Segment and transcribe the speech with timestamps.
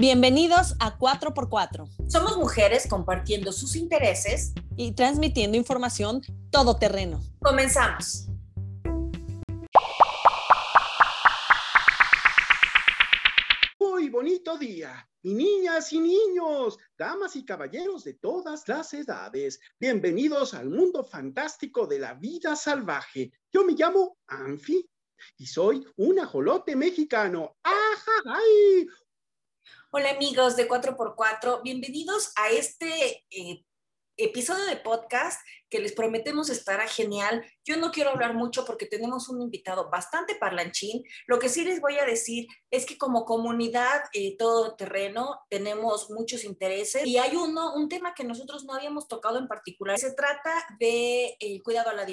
[0.00, 2.08] Bienvenidos a 4x4.
[2.08, 7.20] Somos mujeres compartiendo sus intereses y transmitiendo información todoterreno.
[7.40, 8.28] Comenzamos.
[13.80, 15.04] Muy bonito día.
[15.20, 21.88] Y niñas y niños, damas y caballeros de todas las edades, bienvenidos al mundo fantástico
[21.88, 23.32] de la vida salvaje.
[23.52, 24.88] Yo me llamo Anfi
[25.38, 27.56] y soy un ajolote mexicano.
[27.64, 28.38] ¡Ajá!
[29.90, 33.64] Hola amigos de 4x4, bienvenidos a este eh,
[34.18, 37.42] episodio de podcast que les prometemos estará genial.
[37.64, 41.04] Yo no quiero hablar mucho porque tenemos un invitado bastante parlanchín.
[41.26, 46.10] Lo que sí les voy a decir es que como comunidad eh, todo terreno tenemos
[46.10, 49.98] muchos intereses y hay uno, un tema que nosotros no habíamos tocado en particular.
[49.98, 52.04] Se trata del el cuidado a la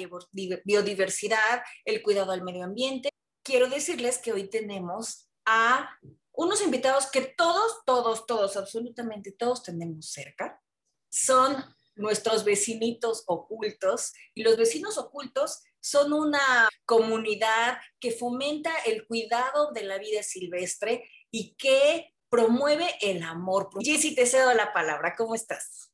[0.64, 3.10] biodiversidad, el cuidado al medio ambiente.
[3.44, 5.90] Quiero decirles que hoy tenemos a
[6.36, 10.62] unos invitados que todos, todos, todos, absolutamente todos tenemos cerca.
[11.08, 11.56] Son
[11.94, 19.84] nuestros vecinitos ocultos y los vecinos ocultos son una comunidad que fomenta el cuidado de
[19.84, 23.70] la vida silvestre y que promueve el amor.
[23.80, 25.14] Jessy, te cedo la palabra.
[25.16, 25.90] ¿Cómo estás?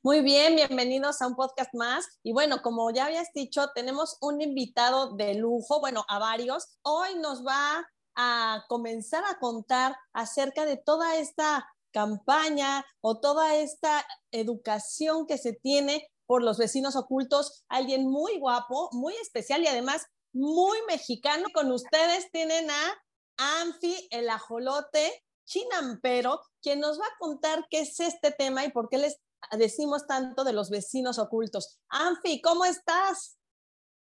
[0.00, 2.06] Muy bien, bienvenidos a un podcast más.
[2.22, 6.78] Y bueno, como ya habías dicho, tenemos un invitado de lujo, bueno, a varios.
[6.82, 7.84] Hoy nos va
[8.16, 15.52] a comenzar a contar acerca de toda esta campaña o toda esta educación que se
[15.52, 17.64] tiene por los vecinos ocultos.
[17.68, 21.46] Alguien muy guapo, muy especial y además muy mexicano.
[21.54, 28.00] Con ustedes tienen a Anfi, el ajolote chinampero, quien nos va a contar qué es
[28.00, 29.16] este tema y por qué les
[29.52, 31.78] decimos tanto de los vecinos ocultos.
[31.88, 33.38] Anfi, ¿cómo estás?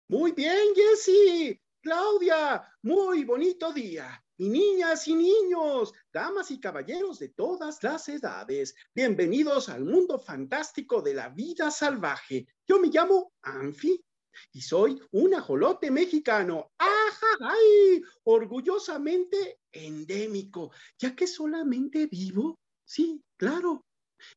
[0.07, 1.64] Muy bien, Jessie.
[1.85, 4.19] Claudia, muy bonito día.
[4.37, 11.03] Y niñas y niños, damas y caballeros de todas las edades, bienvenidos al mundo fantástico
[11.03, 12.47] de la vida salvaje.
[12.67, 14.03] Yo me llamo Anfi
[14.51, 16.71] y soy un ajolote mexicano.
[16.79, 17.37] ¡Ajá!
[17.41, 18.01] ¡Ay!
[18.23, 23.85] Orgullosamente endémico, ya que solamente vivo, sí, claro,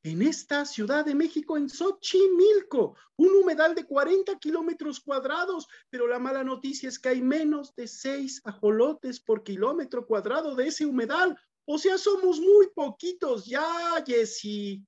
[0.03, 6.19] en esta Ciudad de México, en Xochimilco, un humedal de 40 kilómetros cuadrados, pero la
[6.19, 11.37] mala noticia es que hay menos de 6 ajolotes por kilómetro cuadrado de ese humedal.
[11.67, 14.84] O sea, somos muy poquitos ya, Jessy.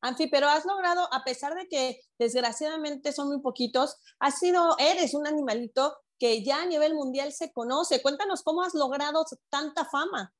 [0.00, 5.14] Anfi, pero has logrado, a pesar de que desgraciadamente son muy poquitos, has sido, eres
[5.14, 8.00] un animalito que ya a nivel mundial se conoce.
[8.00, 10.32] Cuéntanos cómo has logrado tanta fama.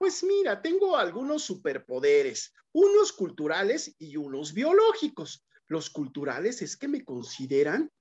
[0.00, 5.44] Pues mira, tengo algunos superpoderes, unos culturales y unos biológicos.
[5.66, 7.92] Los culturales es que me consideran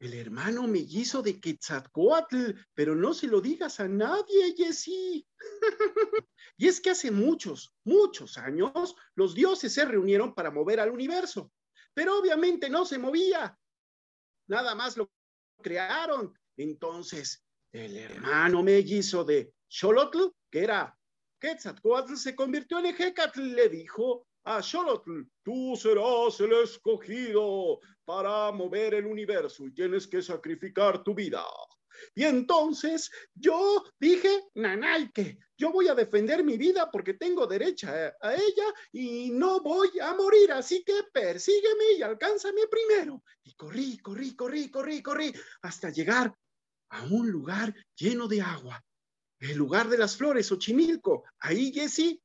[0.00, 5.24] el hermano mellizo de Quetzalcoatl, pero no se lo digas a nadie, Jessy.
[6.56, 11.52] y es que hace muchos, muchos años, los dioses se reunieron para mover al universo,
[11.94, 13.56] pero obviamente no se movía.
[14.48, 15.08] Nada más lo
[15.62, 16.36] crearon.
[16.56, 20.96] Entonces, el hermano mellizo de Xolotl, que era
[21.40, 28.52] Quetzalcoatl se convirtió en Ejecatl y le dijo a Xolotl, tú serás el escogido para
[28.52, 31.44] mover el universo y tienes que sacrificar tu vida.
[32.14, 38.34] Y entonces yo dije, Nanaike, yo voy a defender mi vida porque tengo derecha a
[38.34, 43.22] ella y no voy a morir, así que persígueme y alcánzame primero.
[43.44, 46.34] Y corrí, corrí, corrí, corrí, corrí, hasta llegar
[46.90, 48.82] a un lugar lleno de agua
[49.40, 51.24] el lugar de las flores, Xochimilco.
[51.38, 52.20] Ahí, Jesse,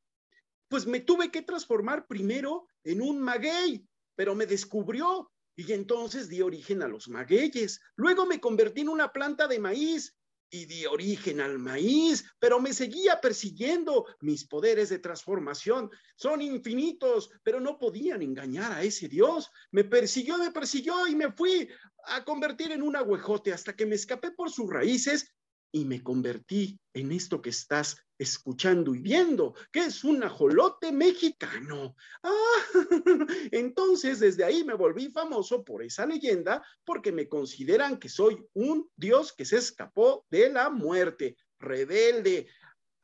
[0.68, 6.42] pues me tuve que transformar primero en un maguey, pero me descubrió y entonces di
[6.42, 7.80] origen a los magueyes.
[7.96, 10.14] Luego me convertí en una planta de maíz
[10.50, 14.06] y di origen al maíz, pero me seguía persiguiendo.
[14.20, 19.50] Mis poderes de transformación son infinitos, pero no podían engañar a ese Dios.
[19.72, 21.70] Me persiguió, me persiguió y me fui
[22.08, 25.34] a convertir en un agüejote hasta que me escapé por sus raíces
[25.75, 31.97] y me convertí en esto que estás escuchando y viendo, que es un ajolote mexicano.
[32.23, 32.64] Ah,
[33.52, 38.90] entonces desde ahí me volví famoso por esa leyenda porque me consideran que soy un
[38.96, 42.47] dios que se escapó de la muerte, rebelde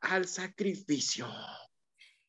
[0.00, 1.28] al sacrificio.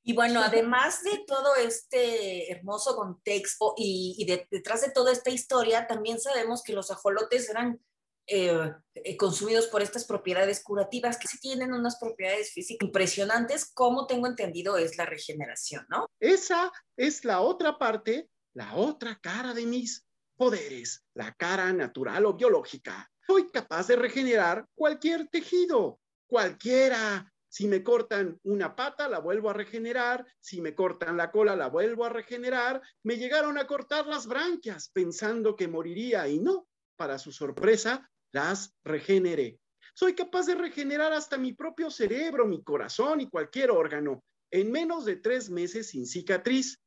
[0.04, 6.20] Y bueno, además de todo este hermoso contexto y, detrás de toda esta historia, también
[6.20, 7.80] sabemos que los ajolotes eran
[8.26, 14.08] eh, eh, consumidos por estas propiedades curativas que sí tienen unas propiedades físicas impresionantes, como
[14.08, 16.08] tengo entendido es la regeneración, ¿no?
[16.20, 20.06] Esa es la otra parte, la otra cara de mis
[20.38, 23.10] poderes, la cara natural o biológica.
[23.28, 29.54] Soy capaz de regenerar cualquier tejido, cualquiera, Si me cortan una pata, la vuelvo a
[29.54, 30.26] regenerar.
[30.40, 32.82] Si me cortan la cola, la vuelvo a regenerar.
[33.04, 36.68] Me llegaron a cortar las branquias pensando que moriría y no.
[36.96, 39.60] Para su sorpresa, las regeneré.
[39.94, 45.06] Soy capaz de regenerar hasta mi propio cerebro, mi corazón y cualquier órgano en menos
[45.06, 46.80] de tres meses sin cicatriz.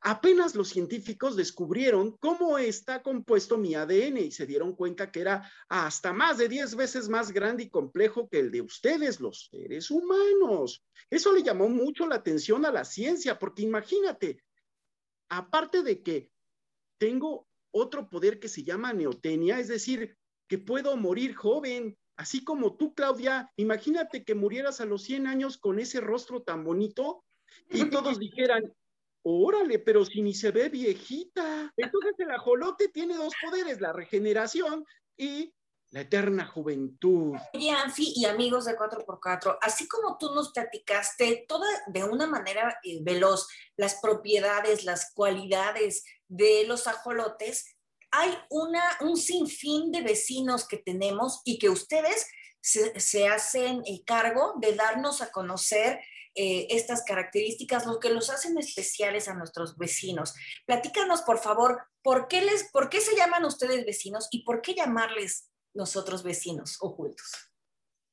[0.00, 5.50] Apenas los científicos descubrieron cómo está compuesto mi ADN y se dieron cuenta que era
[5.68, 9.90] hasta más de 10 veces más grande y complejo que el de ustedes, los seres
[9.90, 10.84] humanos.
[11.10, 14.42] Eso le llamó mucho la atención a la ciencia, porque imagínate,
[15.28, 16.30] aparte de que
[16.98, 20.16] tengo otro poder que se llama neotenia, es decir,
[20.48, 25.58] que puedo morir joven, así como tú, Claudia, imagínate que murieras a los 100 años
[25.58, 27.24] con ese rostro tan bonito
[27.70, 28.62] y todos dijeran,
[29.22, 31.72] órale, pero si ni se ve viejita.
[31.76, 34.84] Entonces el ajolote tiene dos poderes, la regeneración
[35.16, 35.54] y
[35.90, 37.36] la eterna juventud.
[37.54, 42.76] Oye, Anfi y amigos de 4x4, así como tú nos platicaste toda de una manera
[42.82, 47.73] eh, veloz las propiedades, las cualidades de los ajolotes,
[48.16, 52.26] hay una, un sinfín de vecinos que tenemos y que ustedes
[52.60, 56.00] se, hacen el cargo de darnos a conocer
[56.36, 60.34] eh, estas características, lo que los hacen especiales a nuestros vecinos.
[60.64, 64.74] Platícanos, por favor, ¿por qué, les, ¿por qué se llaman ustedes vecinos y por qué
[64.74, 67.53] llamarles nosotros vecinos ocultos?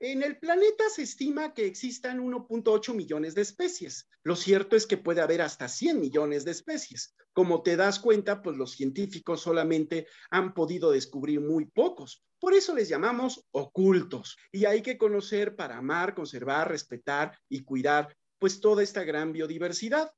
[0.03, 4.09] En el planeta se estima que existan 1.8 millones de especies.
[4.23, 7.13] Lo cierto es que puede haber hasta 100 millones de especies.
[7.33, 12.25] Como te das cuenta, pues los científicos solamente han podido descubrir muy pocos.
[12.39, 14.37] Por eso les llamamos ocultos.
[14.51, 20.11] Y hay que conocer para amar, conservar, respetar y cuidar pues toda esta gran biodiversidad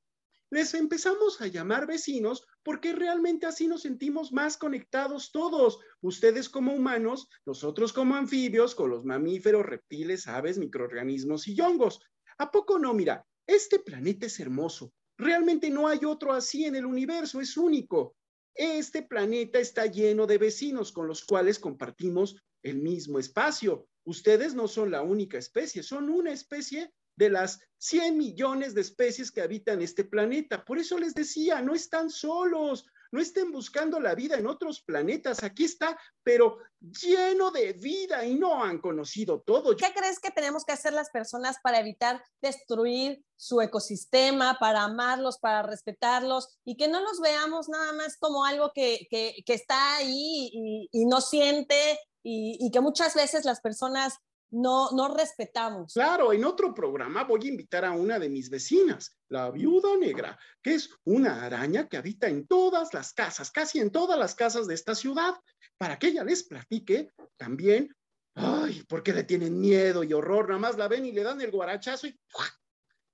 [0.54, 6.72] les empezamos a llamar vecinos porque realmente así nos sentimos más conectados todos, ustedes como
[6.72, 11.98] humanos, nosotros como anfibios, con los mamíferos, reptiles, aves, microorganismos y hongos.
[12.38, 12.94] ¿A poco no?
[12.94, 14.92] Mira, este planeta es hermoso.
[15.18, 18.14] Realmente no hay otro así en el universo, es único.
[18.54, 23.88] Este planeta está lleno de vecinos con los cuales compartimos el mismo espacio.
[24.04, 29.30] Ustedes no son la única especie, son una especie de las 100 millones de especies
[29.30, 30.64] que habitan este planeta.
[30.64, 35.44] Por eso les decía, no están solos, no estén buscando la vida en otros planetas,
[35.44, 39.76] aquí está, pero lleno de vida y no han conocido todo.
[39.76, 45.38] ¿Qué crees que tenemos que hacer las personas para evitar destruir su ecosistema, para amarlos,
[45.38, 49.06] para respetarlos y que no los veamos nada más como algo que,
[49.46, 54.18] está ahí y, no siente y que muchas veces las personas
[54.54, 55.92] no, no respetamos.
[55.92, 60.38] Claro, en otro programa voy a invitar a una de mis vecinas, la viuda negra,
[60.62, 64.66] que es una araña que habita en todas las casas, casi en todas las casas
[64.66, 65.34] de esta ciudad,
[65.76, 67.92] para que ella les platique también,
[68.36, 71.50] ay, porque le tienen miedo y horror, nada más la ven y le dan el
[71.50, 72.16] guarachazo y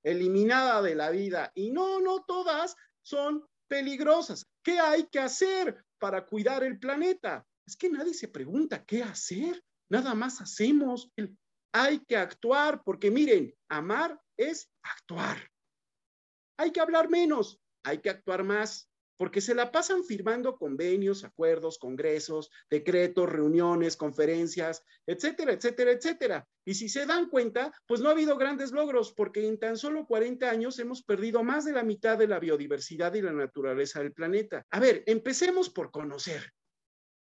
[0.02, 1.52] eliminada de la vida.
[1.54, 4.46] Y no, no todas son peligrosas.
[4.62, 7.46] ¿Qué hay que hacer para cuidar el planeta?
[7.66, 11.12] Es que nadie se pregunta qué hacer nada más hacemos.
[11.72, 15.50] Hay que actuar, porque miren, amar es actuar.
[16.56, 21.78] Hay que hablar menos, hay que actuar más, porque se la pasan firmando convenios, acuerdos,
[21.78, 26.48] congresos, decretos, reuniones, conferencias, etcétera, etcétera, etcétera.
[26.64, 30.06] Y si se dan cuenta, pues no ha habido grandes logros, porque en tan solo
[30.06, 34.12] 40 años hemos perdido más de la mitad de la biodiversidad y la naturaleza del
[34.12, 34.66] planeta.
[34.70, 36.52] A ver, empecemos por conocer.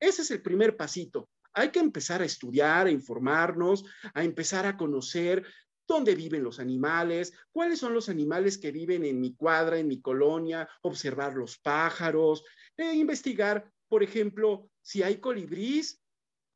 [0.01, 4.77] Ese es el primer pasito hay que empezar a estudiar, a informarnos, a empezar a
[4.77, 5.45] conocer
[5.87, 10.01] dónde viven los animales, cuáles son los animales que viven en mi cuadra, en mi
[10.01, 12.45] colonia, observar los pájaros,
[12.77, 16.01] e investigar, por ejemplo, si hay colibrís,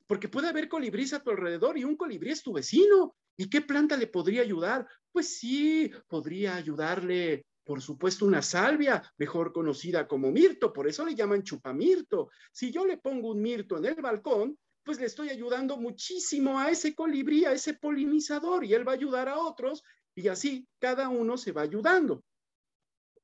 [0.07, 3.17] porque puede haber colibrís a tu alrededor y un colibrí es tu vecino.
[3.37, 4.87] ¿Y qué planta le podría ayudar?
[5.13, 11.15] Pues sí, podría ayudarle, por supuesto, una salvia, mejor conocida como mirto, por eso le
[11.15, 12.31] llaman chupamirto.
[12.53, 14.57] Si yo le pongo un mirto en el balcón,
[14.87, 18.95] pues le estoy ayudando muchísimo a ese colibrí, a ese polinizador, y él va a
[18.95, 19.83] ayudar a otros,
[20.15, 22.23] y así cada uno se va ayudando.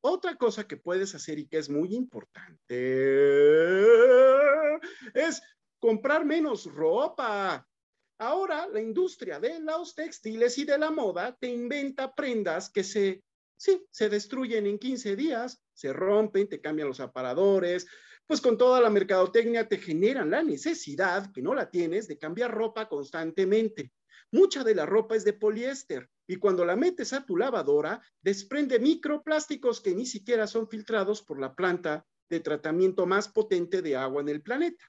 [0.00, 2.74] Otra cosa que puedes hacer y que es muy importante
[5.14, 5.40] es
[5.78, 7.64] comprar menos ropa.
[8.18, 13.22] Ahora la industria de los textiles y de la moda te inventa prendas que se,
[13.56, 17.86] sí, se destruyen en 15 días, se rompen, te cambian los aparadores,
[18.32, 22.50] pues con toda la mercadotecnia te generan la necesidad, que no la tienes, de cambiar
[22.50, 23.92] ropa constantemente.
[24.30, 28.78] Mucha de la ropa es de poliéster y cuando la metes a tu lavadora, desprende
[28.78, 34.22] microplásticos que ni siquiera son filtrados por la planta de tratamiento más potente de agua
[34.22, 34.82] en el planeta.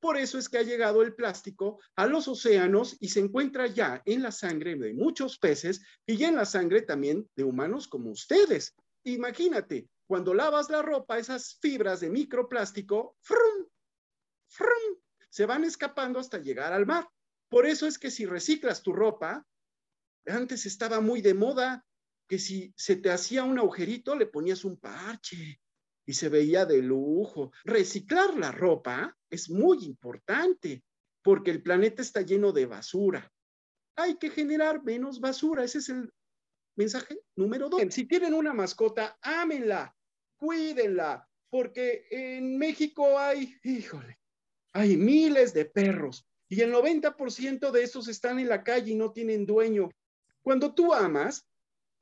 [0.00, 4.00] Por eso es que ha llegado el plástico a los océanos y se encuentra ya
[4.06, 8.74] en la sangre de muchos peces y en la sangre también de humanos como ustedes.
[9.04, 13.66] Imagínate, cuando lavas la ropa, esas fibras de microplástico, ¡frum!
[14.48, 14.96] ¡frum!
[15.36, 17.08] se van escapando hasta llegar al mar.
[17.50, 19.46] Por eso es que si reciclas tu ropa,
[20.26, 21.84] antes estaba muy de moda
[22.26, 25.60] que si se te hacía un agujerito, le ponías un parche
[26.06, 27.52] y se veía de lujo.
[27.64, 30.82] Reciclar la ropa es muy importante
[31.22, 33.30] porque el planeta está lleno de basura.
[33.96, 35.64] Hay que generar menos basura.
[35.64, 36.12] Ese es el
[36.76, 37.82] mensaje número dos.
[37.90, 39.95] Si tienen una mascota, ámenla,
[40.36, 44.18] cuídenla, porque en México hay, híjole,
[44.72, 49.12] hay miles de perros y el 90% de esos están en la calle y no
[49.12, 49.90] tienen dueño.
[50.42, 51.46] Cuando tú amas,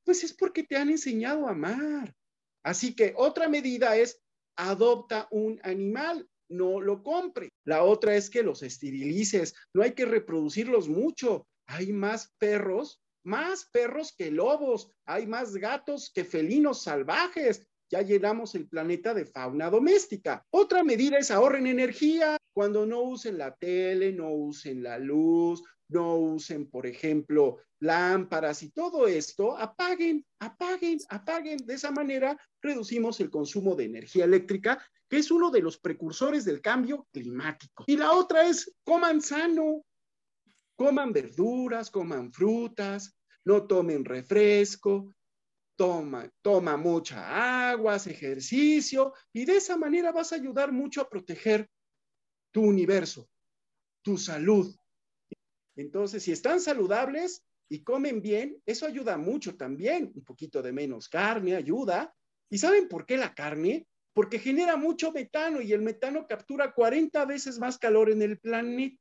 [0.04, 2.14] pues es porque te han enseñado a amar.
[2.62, 4.20] Así que otra medida es
[4.56, 7.50] adopta un animal, no lo compre.
[7.64, 11.46] La otra es que los esterilices, no hay que reproducirlos mucho.
[11.66, 17.66] Hay más perros, más perros que lobos, hay más gatos que felinos salvajes.
[17.90, 20.44] Ya llenamos el planeta de fauna doméstica.
[20.50, 22.36] Otra medida es ahorren energía.
[22.52, 28.70] Cuando no usen la tele, no usen la luz, no usen, por ejemplo, lámparas y
[28.70, 31.58] todo esto, apaguen, apaguen, apaguen.
[31.58, 36.44] De esa manera reducimos el consumo de energía eléctrica, que es uno de los precursores
[36.44, 37.84] del cambio climático.
[37.86, 39.84] Y la otra es coman sano,
[40.76, 43.14] coman verduras, coman frutas,
[43.44, 45.14] no tomen refresco,
[45.76, 51.08] toma, toma mucha agua, haz ejercicio y de esa manera vas a ayudar mucho a
[51.08, 51.68] proteger
[52.52, 53.28] tu universo,
[54.02, 54.74] tu salud,
[55.76, 60.12] entonces, si están saludables y comen bien, eso ayuda mucho también.
[60.14, 62.14] Un poquito de menos carne ayuda.
[62.50, 63.86] ¿Y saben por qué la carne?
[64.12, 68.98] Porque genera mucho metano y el metano captura 40 veces más calor en el planeta.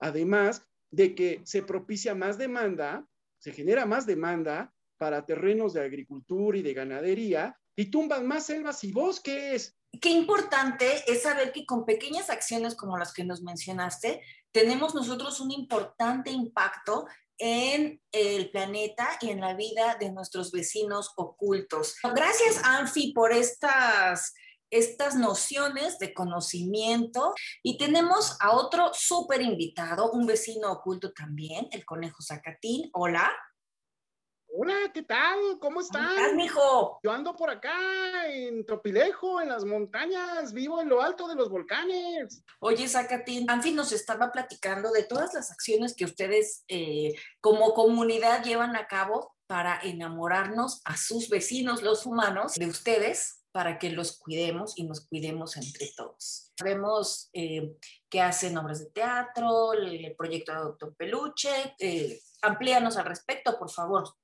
[0.00, 3.06] Además de que se propicia más demanda,
[3.38, 8.84] se genera más demanda para terrenos de agricultura y de ganadería y tumban más selvas
[8.84, 9.74] y bosques.
[10.00, 15.40] Qué importante es saber que con pequeñas acciones como las que nos mencionaste, tenemos nosotros
[15.40, 17.06] un importante impacto
[17.36, 21.96] en el planeta y en la vida de nuestros vecinos ocultos.
[22.14, 24.34] Gracias, Anfi, por estas,
[24.70, 27.34] estas nociones de conocimiento.
[27.64, 32.88] Y tenemos a otro súper invitado, un vecino oculto también, el conejo Zacatín.
[32.92, 33.32] Hola.
[34.54, 35.58] Hola, ¿qué tal?
[35.60, 36.08] ¿Cómo están?
[36.08, 37.00] ¿Cómo estás, mijo?
[37.02, 41.48] Yo ando por acá en Topilejo, en las montañas, vivo en lo alto de los
[41.48, 42.44] volcanes.
[42.60, 48.44] Oye, Zacatín, Anfi nos estaba platicando de todas las acciones que ustedes eh, como comunidad
[48.44, 54.18] llevan a cabo para enamorarnos a sus vecinos, los humanos, de ustedes, para que los
[54.18, 56.52] cuidemos y nos cuidemos entre todos.
[56.58, 57.74] Sabemos eh,
[58.10, 61.74] que hacen obras de teatro, el proyecto de Doctor Peluche.
[61.78, 64.14] Eh, amplíanos al respecto, por favor.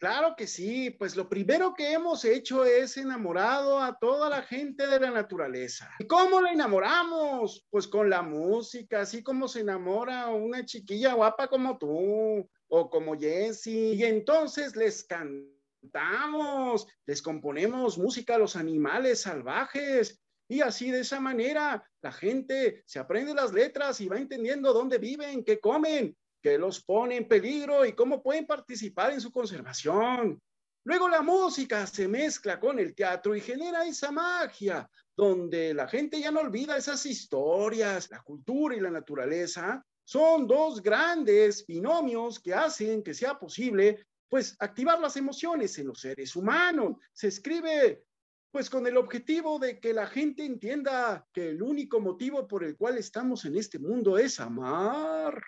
[0.00, 4.86] Claro que sí, pues lo primero que hemos hecho es enamorado a toda la gente
[4.86, 5.90] de la naturaleza.
[5.98, 7.66] ¿Y cómo la enamoramos?
[7.68, 13.18] Pues con la música, así como se enamora una chiquilla guapa como tú o como
[13.18, 13.92] Jessie.
[13.92, 20.18] Y entonces les cantamos, les componemos música a los animales salvajes.
[20.48, 24.96] Y así de esa manera la gente se aprende las letras y va entendiendo dónde
[24.96, 30.40] viven, qué comen que los pone en peligro y cómo pueden participar en su conservación.
[30.84, 36.18] Luego la música se mezcla con el teatro y genera esa magia, donde la gente
[36.18, 38.10] ya no olvida esas historias.
[38.10, 44.56] La cultura y la naturaleza son dos grandes binomios que hacen que sea posible, pues,
[44.58, 46.96] activar las emociones en los seres humanos.
[47.12, 48.04] Se escribe,
[48.50, 52.76] pues, con el objetivo de que la gente entienda que el único motivo por el
[52.76, 55.42] cual estamos en este mundo es amar.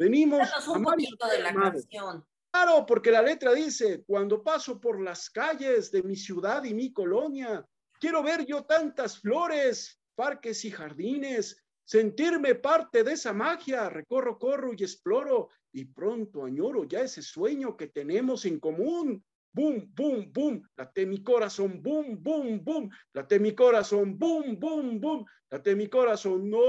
[0.00, 2.24] Venimos un poquito de la canción.
[2.50, 6.90] Claro, porque la letra dice, cuando paso por las calles de mi ciudad y mi
[6.90, 7.62] colonia,
[8.00, 14.72] quiero ver yo tantas flores, parques y jardines, sentirme parte de esa magia, recorro, corro
[14.74, 19.22] y exploro, y pronto añoro ya ese sueño que tenemos en común.
[19.52, 25.26] Boom, boom, boom, late mi corazón, boom, boom, boom, late mi corazón, boom, boom, boom,
[25.50, 26.60] late mi corazón, no,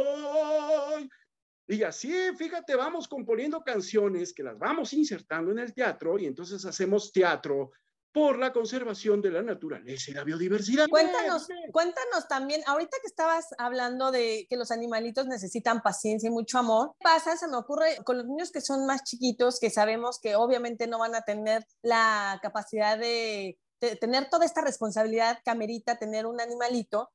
[1.71, 6.65] y así, fíjate, vamos componiendo canciones que las vamos insertando en el teatro y entonces
[6.65, 7.71] hacemos teatro
[8.11, 10.87] por la conservación de la naturaleza y la biodiversidad.
[10.89, 16.57] Cuéntanos, cuéntanos también, ahorita que estabas hablando de que los animalitos necesitan paciencia y mucho
[16.57, 20.35] amor, pasa, se me ocurre con los niños que son más chiquitos, que sabemos que
[20.35, 25.97] obviamente no van a tener la capacidad de, de tener toda esta responsabilidad que amerita
[25.97, 27.09] tener un animalito,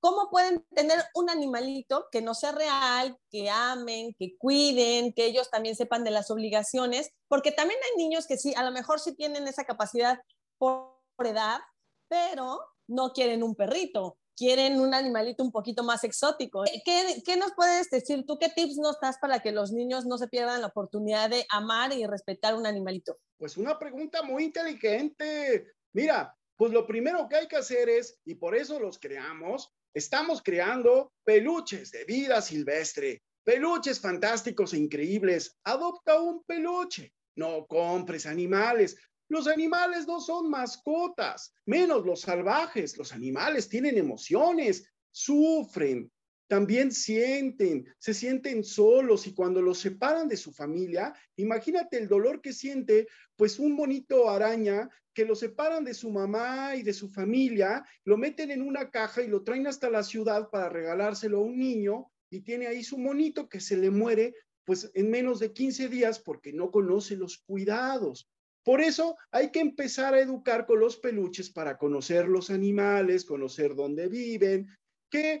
[0.00, 5.50] ¿Cómo pueden tener un animalito que no sea real, que amen, que cuiden, que ellos
[5.50, 7.10] también sepan de las obligaciones?
[7.28, 10.18] Porque también hay niños que sí, a lo mejor sí tienen esa capacidad
[10.58, 11.60] por edad,
[12.08, 16.64] pero no quieren un perrito, quieren un animalito un poquito más exótico.
[16.84, 18.38] ¿Qué, ¿Qué, nos puedes decir tú?
[18.38, 21.92] ¿Qué tips nos das para que los niños no se pierdan la oportunidad de amar
[21.92, 23.18] y respetar un animalito?
[23.38, 25.72] Pues una pregunta muy inteligente.
[25.92, 30.42] Mira, pues lo primero que hay que hacer es, y por eso los creamos, estamos
[30.42, 35.56] creando peluches de vida silvestre, peluches fantásticos e increíbles.
[35.64, 38.94] Adopta un peluche, no compres animales.
[39.30, 42.98] Los animales no son mascotas, menos los salvajes.
[42.98, 46.12] Los animales tienen emociones, sufren,
[46.48, 52.40] también sienten, se sienten solos y cuando los separan de su familia, imagínate el dolor
[52.40, 57.08] que siente pues un bonito araña que lo separan de su mamá y de su
[57.08, 61.44] familia, lo meten en una caja y lo traen hasta la ciudad para regalárselo a
[61.44, 64.34] un niño y tiene ahí su monito que se le muere
[64.64, 68.28] pues en menos de 15 días porque no conoce los cuidados.
[68.64, 73.76] Por eso hay que empezar a educar con los peluches para conocer los animales, conocer
[73.76, 74.68] dónde viven,
[75.08, 75.40] que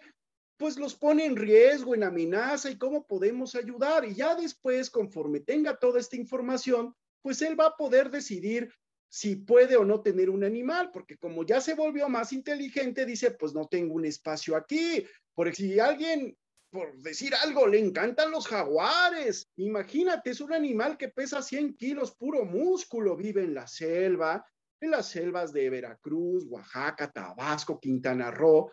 [0.56, 4.04] pues los pone en riesgo, en amenaza y cómo podemos ayudar.
[4.04, 8.72] Y ya después, conforme tenga toda esta información, pues él va a poder decidir
[9.08, 13.30] si puede o no tener un animal, porque como ya se volvió más inteligente, dice,
[13.30, 16.36] pues no tengo un espacio aquí, porque si alguien
[16.70, 19.48] por decir algo, le encantan los jaguares.
[19.56, 24.44] Imagínate, es un animal que pesa 100 kilos, puro músculo, vive en la selva,
[24.80, 28.70] en las selvas de Veracruz, Oaxaca, Tabasco, Quintana Roo.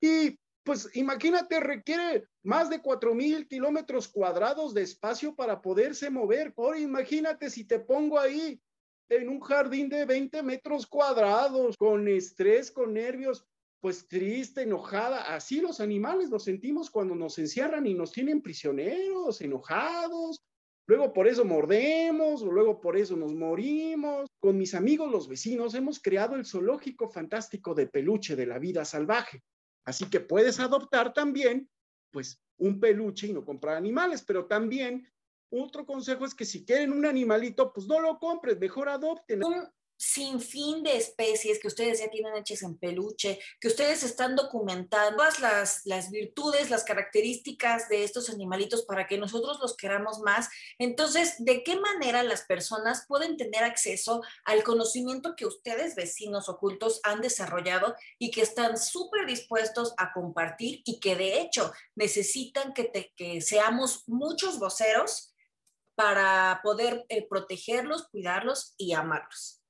[0.00, 6.52] Y pues imagínate, requiere más de 4 mil kilómetros cuadrados de espacio para poderse mover.
[6.56, 8.60] Ahora imagínate si te pongo ahí
[9.08, 13.44] en un jardín de 20 metros cuadrados, con estrés, con nervios,
[13.80, 15.34] pues triste, enojada.
[15.34, 20.40] Así los animales los sentimos cuando nos encierran y nos tienen prisioneros, enojados.
[20.86, 24.28] Luego por eso mordemos, luego por eso nos morimos.
[24.40, 28.84] Con mis amigos los vecinos hemos creado el zoológico fantástico de peluche de la vida
[28.84, 29.42] salvaje.
[29.84, 31.70] Así que puedes adoptar también,
[32.10, 35.08] pues, un peluche y no comprar animales, pero también
[35.50, 39.40] otro consejo es que si quieren un animalito, pues no lo compres, mejor adopten
[40.02, 45.22] sin fin de especies que ustedes ya tienen hechas en peluche, que ustedes están documentando
[45.22, 50.48] todas las, las virtudes, las características de estos animalitos para que nosotros los queramos más.
[50.78, 57.00] Entonces, ¿de qué manera las personas pueden tener acceso al conocimiento que ustedes, vecinos ocultos,
[57.04, 63.12] han desarrollado y que están súper dispuestos a compartir y que de hecho necesitan que,
[63.14, 65.32] que seamos muchos voceros
[65.94, 69.61] para poder eh, protegerlos, cuidarlos y amarlos?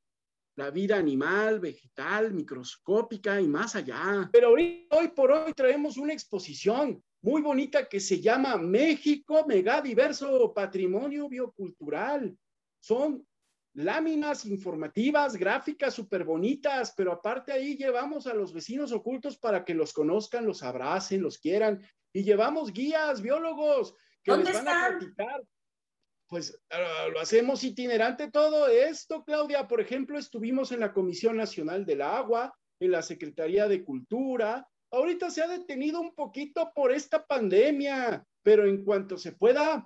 [0.57, 4.29] la vida animal, vegetal, microscópica y más allá.
[4.33, 10.53] Pero hoy, hoy por hoy traemos una exposición muy bonita que se llama México Megadiverso
[10.53, 12.37] Patrimonio Biocultural.
[12.81, 13.27] Son
[13.75, 19.75] láminas informativas, gráficas súper bonitas, pero aparte ahí llevamos a los vecinos ocultos para que
[19.75, 21.83] los conozcan, los abracen, los quieran.
[22.13, 25.43] Y llevamos guías, biólogos, que les van a platicar
[26.31, 29.67] pues ah, lo hacemos itinerante todo esto, Claudia.
[29.67, 34.67] Por ejemplo, estuvimos en la Comisión Nacional del Agua, en la Secretaría de Cultura.
[34.93, 39.85] Ahorita se ha detenido un poquito por esta pandemia, pero en cuanto se pueda,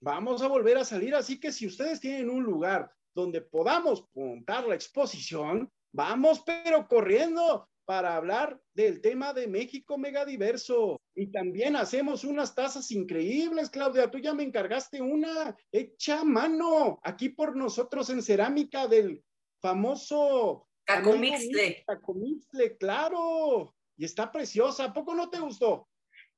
[0.00, 1.14] vamos a volver a salir.
[1.14, 7.68] Así que si ustedes tienen un lugar donde podamos montar la exposición, vamos, pero corriendo
[7.86, 11.00] para hablar del tema de México megadiverso.
[11.14, 14.10] Y también hacemos unas tazas increíbles, Claudia.
[14.10, 19.24] Tú ya me encargaste una hecha a mano, aquí por nosotros en cerámica del
[19.62, 21.84] famoso Cacomixle.
[21.86, 23.74] Cacomixle, claro.
[23.96, 24.84] Y está preciosa.
[24.84, 25.88] ¿A poco no te gustó?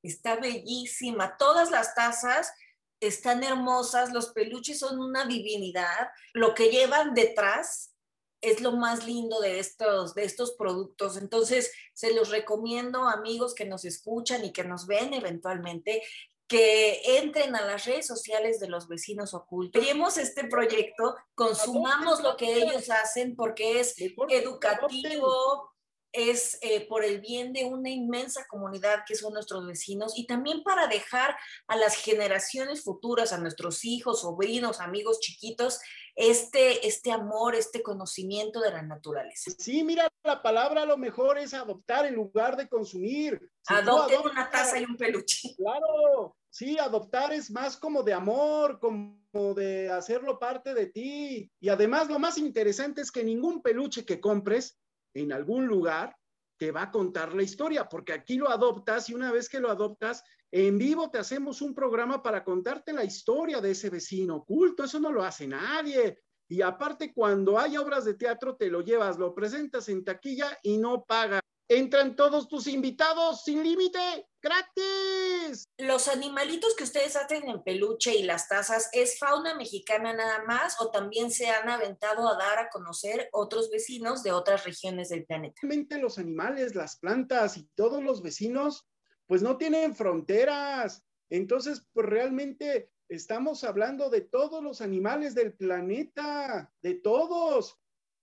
[0.01, 1.35] Está bellísima.
[1.37, 2.51] Todas las tazas
[2.99, 6.09] están hermosas, los peluches son una divinidad.
[6.33, 7.95] Lo que llevan detrás
[8.41, 11.17] es lo más lindo de estos, de estos productos.
[11.17, 16.01] Entonces, se los recomiendo, amigos que nos escuchan y que nos ven eventualmente,
[16.47, 19.81] que entren a las redes sociales de los vecinos ocultos.
[19.81, 25.71] Apoyemos este proyecto, consumamos lo que ellos hacen porque es educativo,
[26.11, 30.63] es eh, por el bien de una inmensa comunidad que son nuestros vecinos y también
[30.63, 31.35] para dejar
[31.67, 35.79] a las generaciones futuras, a nuestros hijos, sobrinos, amigos chiquitos,
[36.15, 39.51] este, este amor, este conocimiento de la naturaleza.
[39.57, 43.39] Sí, mira, la palabra a lo mejor es adoptar en lugar de consumir.
[43.61, 45.55] Si Adopten una taza y un peluche.
[45.55, 51.51] Claro, sí, adoptar es más como de amor, como de hacerlo parte de ti.
[51.59, 54.77] Y además lo más interesante es que ningún peluche que compres
[55.21, 56.15] en algún lugar
[56.57, 59.69] te va a contar la historia, porque aquí lo adoptas y una vez que lo
[59.69, 64.83] adoptas, en vivo te hacemos un programa para contarte la historia de ese vecino oculto,
[64.83, 66.19] eso no lo hace nadie.
[66.49, 70.77] Y aparte, cuando hay obras de teatro, te lo llevas, lo presentas en taquilla y
[70.77, 71.41] no pagas.
[71.71, 73.99] Entran todos tus invitados sin límite,
[74.41, 75.69] gratis.
[75.77, 80.81] Los animalitos que ustedes hacen en peluche y las tazas, ¿es fauna mexicana nada más
[80.81, 85.27] o también se han aventado a dar a conocer otros vecinos de otras regiones del
[85.27, 85.59] planeta?
[85.61, 88.89] Realmente los animales, las plantas y todos los vecinos,
[89.27, 91.03] pues no tienen fronteras.
[91.29, 97.77] Entonces, pues realmente estamos hablando de todos los animales del planeta, de todos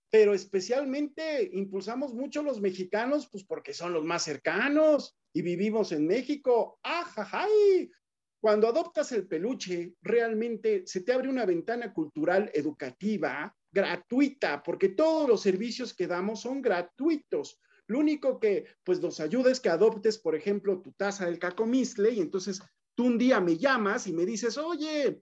[0.09, 6.07] pero especialmente impulsamos mucho los mexicanos, pues porque son los más cercanos y vivimos en
[6.07, 6.79] México.
[6.83, 7.91] ¡Ajajay!
[8.39, 15.27] Cuando adoptas el peluche, realmente se te abre una ventana cultural educativa gratuita, porque todos
[15.27, 17.59] los servicios que damos son gratuitos.
[17.87, 22.11] Lo único que pues nos ayuda es que adoptes, por ejemplo, tu taza del cacomistle
[22.11, 22.61] y entonces
[22.95, 25.21] tú un día me llamas y me dices, oye,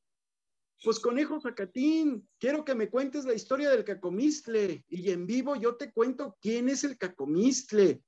[0.83, 5.77] pues conejo Zacatín, quiero que me cuentes la historia del cacomistle y en vivo yo
[5.77, 8.03] te cuento quién es el cacomistle,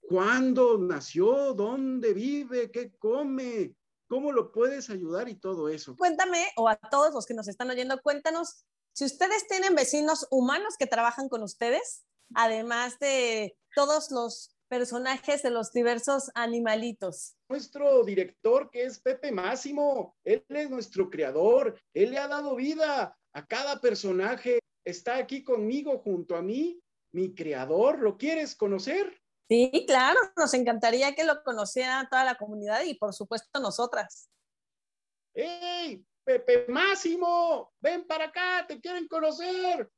[0.00, 3.74] cuándo nació, dónde vive, qué come,
[4.08, 5.96] cómo lo puedes ayudar y todo eso.
[5.96, 10.74] Cuéntame, o a todos los que nos están oyendo, cuéntanos si ustedes tienen vecinos humanos
[10.76, 17.34] que trabajan con ustedes, además de todos los personajes de los diversos animalitos.
[17.48, 23.16] Nuestro director, que es Pepe Máximo, él es nuestro creador, él le ha dado vida
[23.32, 26.80] a cada personaje, está aquí conmigo junto a mí,
[27.12, 29.20] mi creador, ¿lo quieres conocer?
[29.48, 34.28] Sí, claro, nos encantaría que lo conociera toda la comunidad y por supuesto nosotras.
[35.34, 37.72] ¡Hey, Pepe Máximo!
[37.80, 39.90] Ven para acá, te quieren conocer.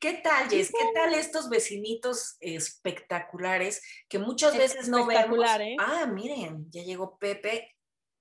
[0.00, 0.70] ¿Qué tal, Jess?
[0.70, 5.44] ¿Qué tal estos vecinitos espectaculares que muchas veces no vemos?
[5.58, 5.76] ¿eh?
[5.80, 7.74] Ah, miren, ya llegó Pepe.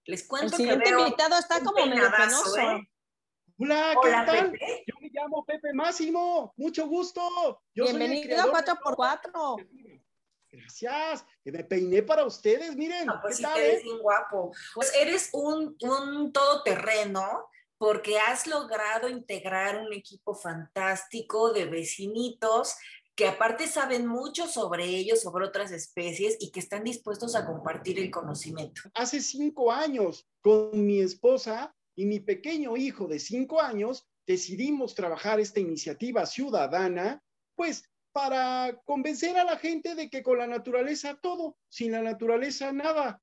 [0.06, 2.58] Les cuento El siguiente invitado está como medio penoso.
[2.58, 2.90] ¿eh?
[3.60, 4.52] Hola, ¿qué tal?
[4.52, 4.84] Pepe.
[4.88, 7.62] Yo me llamo Pepe Máximo, mucho gusto.
[7.76, 9.68] Bienvenido a 4x4.
[10.50, 13.06] Gracias, me peiné para ustedes, miren.
[13.06, 14.52] No, pues sí, eres bien guapo.
[14.74, 22.76] Pues eres un, un todoterreno porque has logrado integrar un equipo fantástico de vecinitos
[23.16, 28.00] que aparte saben mucho sobre ellos, sobre otras especies y que están dispuestos a compartir
[28.00, 28.84] el conocimiento.
[28.94, 35.40] Hace cinco años, con mi esposa y mi pequeño hijo de cinco años, decidimos trabajar
[35.40, 37.24] esta iniciativa ciudadana,
[37.56, 42.72] pues para convencer a la gente de que con la naturaleza todo, sin la naturaleza
[42.72, 43.22] nada.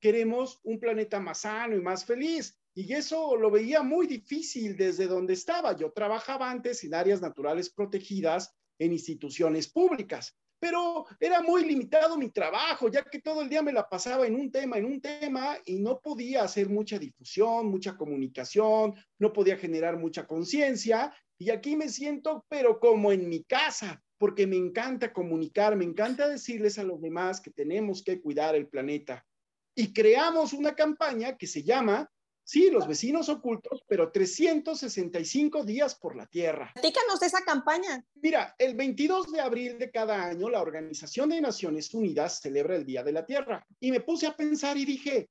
[0.00, 2.57] Queremos un planeta más sano y más feliz.
[2.80, 5.76] Y eso lo veía muy difícil desde donde estaba.
[5.76, 12.30] Yo trabajaba antes en áreas naturales protegidas en instituciones públicas, pero era muy limitado mi
[12.30, 15.58] trabajo, ya que todo el día me la pasaba en un tema, en un tema,
[15.64, 21.12] y no podía hacer mucha difusión, mucha comunicación, no podía generar mucha conciencia.
[21.36, 26.28] Y aquí me siento, pero como en mi casa, porque me encanta comunicar, me encanta
[26.28, 29.26] decirles a los demás que tenemos que cuidar el planeta.
[29.74, 32.08] Y creamos una campaña que se llama
[32.50, 36.70] Sí, los vecinos ocultos, pero 365 días por la Tierra.
[36.72, 38.02] Platícanos de esa campaña.
[38.14, 42.86] Mira, el 22 de abril de cada año, la Organización de Naciones Unidas celebra el
[42.86, 43.66] Día de la Tierra.
[43.78, 45.28] Y me puse a pensar y dije,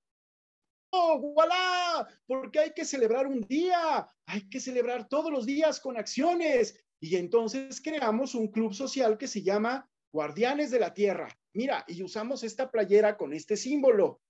[0.92, 2.08] ¡oh, voilà!
[2.28, 6.80] Porque hay que celebrar un día, hay que celebrar todos los días con acciones.
[7.00, 11.36] Y entonces creamos un club social que se llama Guardianes de la Tierra.
[11.54, 14.22] Mira, y usamos esta playera con este símbolo.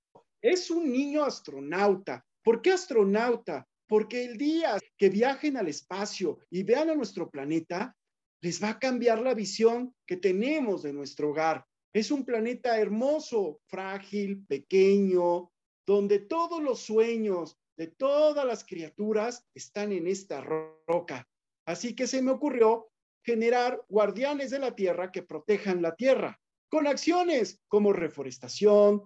[0.42, 3.68] Es un niño astronauta ¿Por qué astronauta?
[3.90, 7.94] Porque el día que viajen al espacio y vean a nuestro planeta,
[8.42, 11.66] les va a cambiar la visión que tenemos de nuestro hogar.
[11.92, 15.52] Es un planeta hermoso, frágil, pequeño,
[15.86, 21.28] donde todos los sueños de todas las criaturas están en esta roca.
[21.66, 22.88] Así que se me ocurrió
[23.26, 29.04] generar guardianes de la tierra que protejan la tierra, con acciones como reforestación,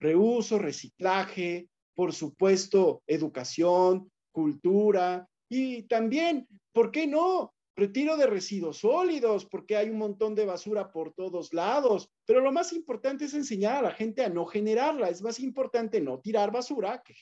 [0.00, 1.68] reuso, reciclaje,
[2.00, 7.52] por supuesto, educación, cultura y también, ¿por qué no?
[7.76, 12.10] retiro de residuos sólidos, porque hay un montón de basura por todos lados.
[12.24, 15.10] Pero lo más importante es enseñar a la gente a no generarla.
[15.10, 17.14] Es más importante no tirar basura que,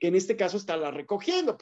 [0.00, 1.58] que en este caso estarla recogiendo.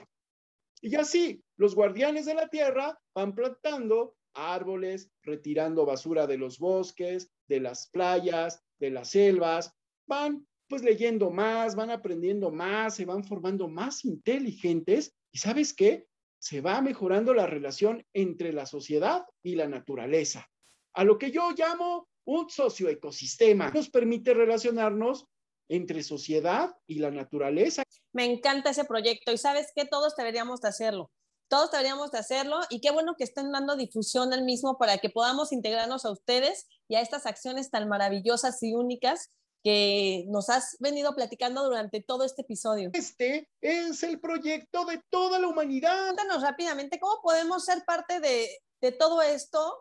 [0.80, 7.28] Y así, los guardianes de la tierra van plantando árboles, retirando basura de los bosques,
[7.48, 9.74] de las playas, de las selvas,
[10.06, 16.06] van pues leyendo más, van aprendiendo más, se van formando más inteligentes y sabes qué?
[16.38, 20.48] Se va mejorando la relación entre la sociedad y la naturaleza,
[20.94, 23.70] a lo que yo llamo un socioecosistema.
[23.70, 25.26] Nos permite relacionarnos
[25.68, 27.82] entre sociedad y la naturaleza.
[28.12, 31.10] Me encanta ese proyecto y sabes que todos deberíamos de hacerlo.
[31.48, 35.10] Todos deberíamos de hacerlo y qué bueno que estén dando difusión al mismo para que
[35.10, 39.30] podamos integrarnos a ustedes y a estas acciones tan maravillosas y únicas
[39.62, 42.90] que nos has venido platicando durante todo este episodio.
[42.92, 46.06] Este es el proyecto de toda la humanidad.
[46.06, 48.48] Cuéntanos rápidamente cómo podemos ser parte de,
[48.80, 49.76] de todo esto,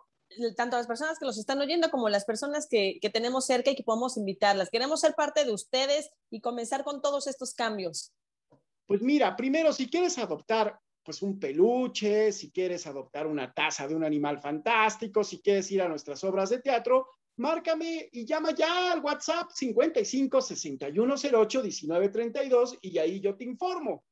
[0.56, 3.76] tanto las personas que los están oyendo como las personas que, que tenemos cerca y
[3.76, 4.70] que podemos invitarlas.
[4.70, 8.14] Queremos ser parte de ustedes y comenzar con todos estos cambios.
[8.86, 13.96] Pues mira, primero, si quieres adoptar pues un peluche, si quieres adoptar una taza de
[13.96, 17.08] un animal fantástico, si quieres ir a nuestras obras de teatro,
[17.42, 24.06] márcame y llama ya al WhatsApp 55 6108 1932 y ahí yo te informo.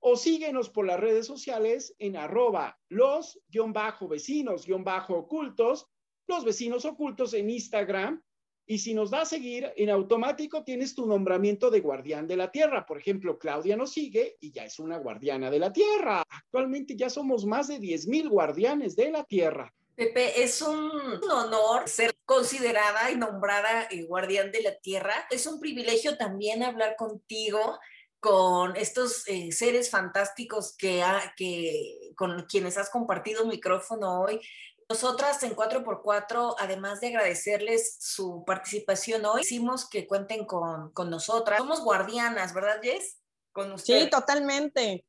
[0.00, 5.86] O síguenos por las redes sociales en arroba los-vecinos-ocultos,
[6.26, 8.22] los vecinos ocultos en Instagram
[8.66, 12.50] y si nos da a seguir, en automático tienes tu nombramiento de guardián de la
[12.50, 12.86] tierra.
[12.86, 16.22] Por ejemplo, Claudia nos sigue y ya es una guardiana de la tierra.
[16.30, 19.70] Actualmente ya somos más de 10 mil guardianes de la tierra.
[19.96, 20.90] Pepe, es un
[21.30, 25.14] honor ser considerada y nombrada eh, guardián de la tierra.
[25.30, 27.78] Es un privilegio también hablar contigo
[28.18, 31.04] con estos eh, seres fantásticos que,
[31.36, 34.40] que, con quienes has compartido micrófono hoy.
[34.88, 41.58] Nosotras en 4x4, además de agradecerles su participación hoy, hicimos que cuenten con, con nosotras.
[41.58, 43.18] Somos guardianas, ¿verdad, Jess?
[43.52, 44.02] Con usted.
[44.04, 45.04] Sí, totalmente.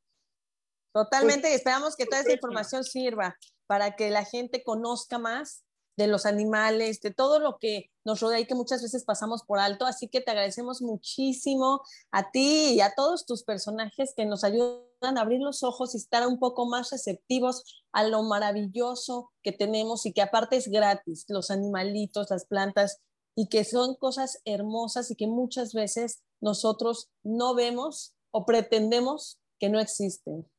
[0.93, 1.49] Totalmente.
[1.49, 3.35] y esperamos que toda esa información sirva
[3.67, 5.63] para que la gente conozca más
[5.97, 9.59] de los animales, de todo lo que nos rodea y que muchas veces pasamos por
[9.59, 9.85] alto.
[9.85, 15.17] Así que te agradecemos muchísimo a ti y a todos tus personajes que nos ayudan
[15.17, 20.05] a abrir los ojos y estar un poco más receptivos a lo maravilloso que tenemos
[20.05, 22.99] y que aparte es gratis, los animalitos, las plantas,
[23.35, 29.69] y que son cosas hermosas y que muchas veces nosotros no vemos o pretendemos que
[29.69, 30.49] no existen.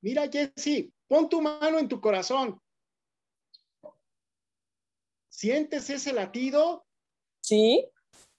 [0.00, 2.60] Mira, Jessy, pon tu mano en tu corazón
[5.38, 6.84] ¿Sientes ese latido?
[7.42, 7.88] Sí.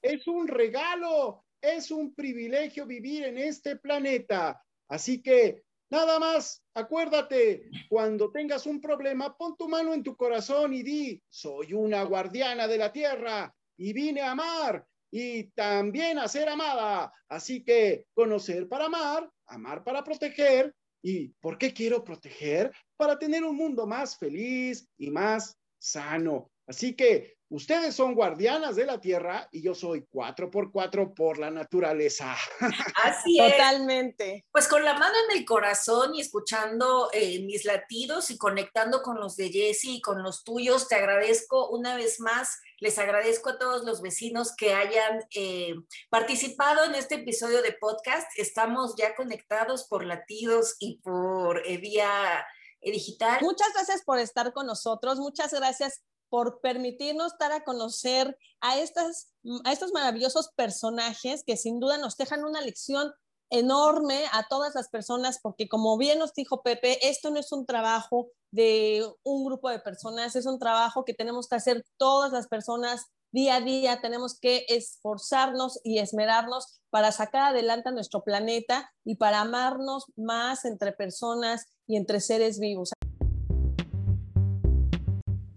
[0.01, 4.61] Es un regalo, es un privilegio vivir en este planeta.
[4.89, 10.73] Así que nada más, acuérdate, cuando tengas un problema, pon tu mano en tu corazón
[10.73, 16.27] y di, soy una guardiana de la tierra y vine a amar y también a
[16.27, 17.13] ser amada.
[17.29, 20.75] Así que conocer para amar, amar para proteger.
[21.01, 22.71] ¿Y por qué quiero proteger?
[22.97, 26.51] Para tener un mundo más feliz y más sano.
[26.69, 31.39] Así que ustedes son guardianas de la tierra y yo soy cuatro por cuatro por
[31.39, 32.35] la naturaleza.
[33.03, 33.53] Así es.
[33.53, 34.45] Totalmente.
[34.51, 39.19] Pues con la mano en el corazón y escuchando eh, mis latidos y conectando con
[39.19, 42.59] los de Jesse y con los tuyos, te agradezco una vez más.
[42.77, 45.73] Les agradezco a todos los vecinos que hayan eh,
[46.11, 48.27] participado en este episodio de podcast.
[48.37, 52.45] Estamos ya conectados por latidos y por eh, vía
[52.79, 53.39] digital.
[53.41, 55.17] Muchas gracias por estar con nosotros.
[55.17, 59.31] Muchas gracias por permitirnos dar a conocer a, estas,
[59.65, 63.11] a estos maravillosos personajes que sin duda nos dejan una lección
[63.49, 67.65] enorme a todas las personas, porque como bien nos dijo Pepe, esto no es un
[67.65, 72.47] trabajo de un grupo de personas, es un trabajo que tenemos que hacer todas las
[72.47, 78.91] personas día a día, tenemos que esforzarnos y esmerarnos para sacar adelante a nuestro planeta
[79.03, 82.91] y para amarnos más entre personas y entre seres vivos.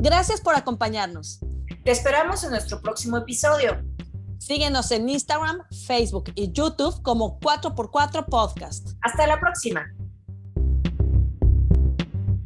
[0.03, 1.39] Gracias por acompañarnos.
[1.85, 3.85] Te esperamos en nuestro próximo episodio.
[4.37, 8.97] Síguenos en Instagram, Facebook y YouTube como 4x4 Podcast.
[9.03, 9.87] Hasta la próxima.